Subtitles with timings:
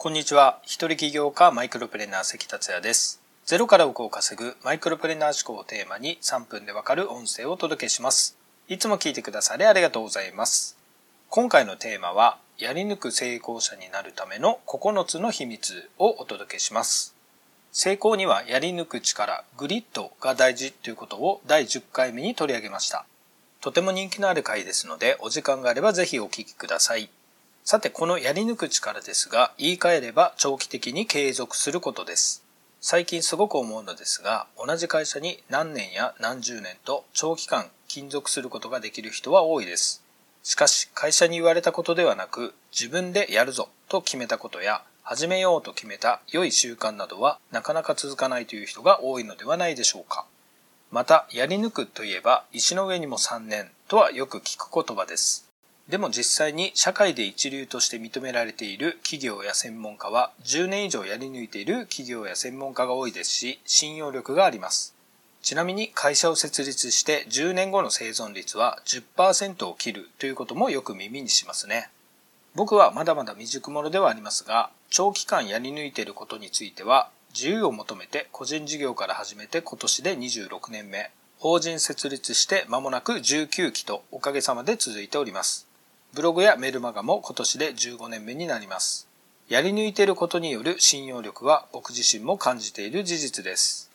[0.00, 0.60] こんにちは。
[0.62, 3.20] 一人起業家マイクロプレーナー関達也です。
[3.44, 8.38] ゼロから億を稼ぐマイクロプレーナー思考をテーマに3分でわかる音声をお届けします。
[8.68, 10.78] いつも聞いてくださりありがとうございます。
[11.30, 17.16] 今回のテーマは、やり抜く成功者になるための9つの秘密をお届けします。
[17.72, 23.04] 成功にはやり抜く力、グリッドが大事ということを第10回目に取り上げました。
[23.60, 27.10] とても人気のある回ですので、お時間があればぜひお聞きください。
[27.70, 32.42] さて、このやり抜く力ですが、言い換えれば長期的に継続することです。
[32.80, 40.02] 最近すごく思うのですが、同じ会社に何年や何十年と長期間勤続することができる人は多いです。
[40.42, 50.24] しかし、会社に言われたことではなく、自分でやるぞと決めたことや、始めようと決めた良い習慣などはなかなか続かないという人が多いのではないでしょうか。
[50.90, 55.47] また、やり抜くといえば、石の上にも3年とはよく聞く言葉です。
[55.88, 64.94] でも実際に社会で一流として認められている企業や専門家は10年以上やり抜いている企業や専門家が多いですし信用力があります。
[65.40, 71.88] ちなみに会社を設立して10年後の生存率は10%を切るということもよく耳にしますね。
[72.54, 85.67] 僕はまだまだ未熟者ではありますが長期間やり抜いていることについては自由を求めて個人事業から始めて今年で26年目法人設立して間もなく19期とおかげさまで続いております。
[86.14, 89.08] ブログやメルマガも今年で15年目になります。
[89.48, 93.90] やり抜いていることによる信用力は僕自身も感じている事実です。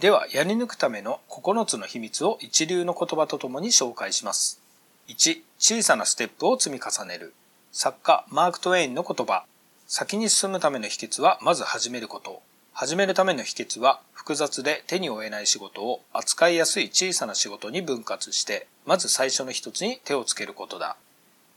[0.00, 4.60] では、やり抜くための9つの秘密を一流の言葉とともに紹介します。
[5.08, 7.34] 1、小さなステップを積み重ねる。
[7.70, 9.44] 作家、マーク・トウェインの言葉。
[9.86, 12.42] 先に進むための秘訣は、まず始めること。
[12.72, 20.96] 始めるための秘訣は、複雑で手に負えない仕事を扱いやすい小さな仕事に分割して、まず最初の一つに手をつけることだ。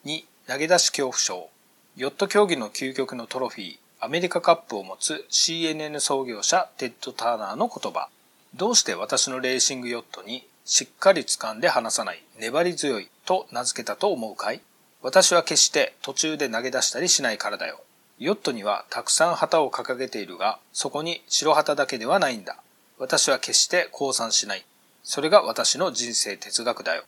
[0.05, 1.49] 2、投げ出し恐怖症。
[1.95, 8.09] ヨット競技の究極のトロフィー、アメリカカップを持つ CNN 創業者テッド・ターナーの言葉。
[8.53, 14.61] どうして私のレーシングヨットにしっかり掴んで離さない粘り強いと名付けたと思うかい？
[15.01, 17.81] 私は決して途中で投げ出したりしないからだよ。
[18.19, 22.57] ヨットにはたくさん旗を掲げているが、そこに白旗だけではないんだ。
[22.99, 24.63] 私は決して降参しない。
[25.01, 27.05] それが私の人生哲学だよ。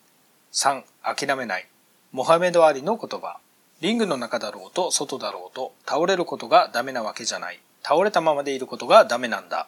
[0.52, 0.82] 3.
[1.04, 1.68] 諦めない。
[2.14, 3.38] モハメド・アリの言葉。
[3.82, 7.60] リングの中だろうと外だろうと倒れることがダメなわけじゃない。
[7.84, 9.68] 倒れたままでいることがダメなんだ。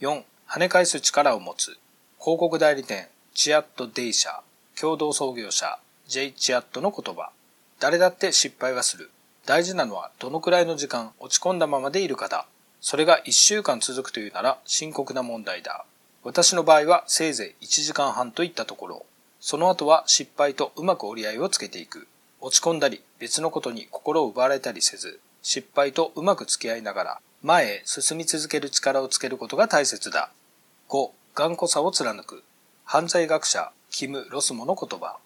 [0.00, 0.22] 4.
[0.46, 1.78] 跳ね返す力を持つ。
[2.20, 4.42] 広告代理店、チアット・デイ社、
[4.78, 7.30] 共同創業者、ジェイ・チアットの言葉。
[7.80, 9.10] 誰だって失敗はする。
[9.46, 12.46] 大事なのはどのくらいの時間落ち込んだままでいるかだ。
[12.82, 15.86] それが1週間続くというなら深刻な問題だ。
[16.22, 19.06] 私の場合はせいぜい1時間半といったところ。
[19.50, 22.06] その後は失敗とうまく折り合いをつけていく。
[22.42, 30.28] 落ち込んだり別のことに心を奪われたりせず、失敗とうまく付き合いながら前へ進み続ける力をつけることが大切だ。
[30.90, 31.12] 5.
[31.34, 32.44] 頑固さを貫く。
[32.84, 35.16] 犯罪学者、キム・ロスモの言葉。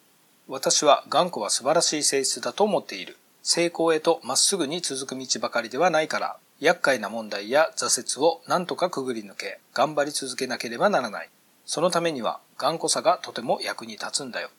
[0.47, 3.17] 私は頑固は素晴らしい性質だと思っている。
[3.43, 11.29] 成功へとまっすぐに続く道ばかりではないから、厄介な問題や挫折を何とかくぐり抜け、頑張り続けなければならない。
[11.65, 14.51] そのためには頑固さがとても役に立つんだよ。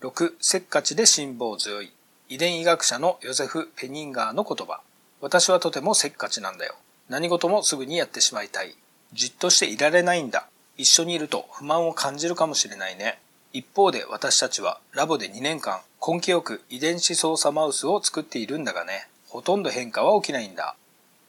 [0.00, 1.92] 6、せっかちで辛抱強い。
[2.28, 4.80] 遺伝医学者のヨゼフ・ペニンガーの言葉。
[5.20, 6.74] 私はとてもせっかちなんだよ。
[7.08, 8.74] 何事もすぐにやってしまいたい。
[9.12, 10.46] じっとしていられないんだ。
[10.76, 13.18] 一緒にいると不満を感じるかもしれないね。
[13.52, 20.76] 一方で私たちはラボで2年間根気よく遺伝子操作マウスを作っているんだがね、ほとんど変化は起きないんだ。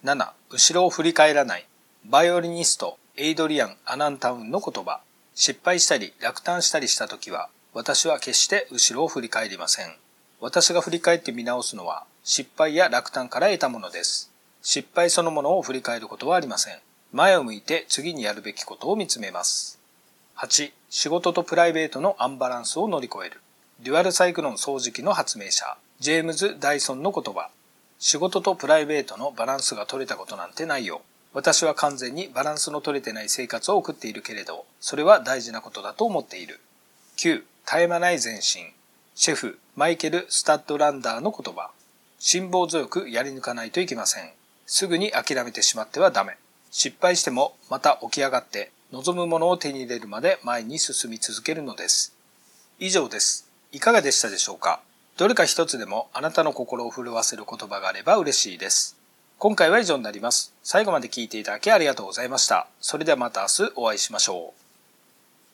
[0.04, 1.66] 7、後ろを振り返らない。
[2.06, 5.02] バイオリニスト、エイドリアン・アナンタウンの言葉。
[5.36, 9.94] 失敗したり落胆したりした時は、私は決して後ろを振り返りません。
[10.40, 14.32] 私が振り返って見直すのは、失敗や落胆から得たものです。
[14.62, 16.80] 失敗そのものを振り返ることはありません。
[17.12, 19.78] 前を向いて次にやるべきことを見つめます。
[20.38, 23.42] 8、仕事とプライベートのアンバランスを乗り越える。
[23.82, 27.50] デュアルサイクロン掃除機の発明者、ジェームズ・ダイソンの言葉。
[28.00, 31.02] 仕事とプライベートのバランスが取れたことなんてないよ。
[31.36, 36.62] 私は完全にバランスの取れてない生活を送っているけれど、それは大事なことだと思っている。
[37.18, 38.68] 9、絶え間ない前進。
[39.16, 41.72] シェフ、マイケル・スタッドランダーの言葉。
[42.20, 44.32] 辛抱強くやり抜かないといけません。
[44.66, 46.38] すぐに諦めてしまってはダメ。
[46.72, 52.16] 失敗してもまた起き上がって望むものを手に入れるまで前に進み続けるのです。
[52.80, 53.50] 以上です。
[53.74, 54.80] いかがでしたでしょうか？
[55.18, 58.96] どれか一つでもあなたの心を震わせる言葉があれば嬉しいです。
[59.38, 60.54] 今回は以上になります。
[60.64, 62.68] 最後まで聞いていただきありがとうございました。
[62.80, 64.65] それではまた明日お会いしましょう。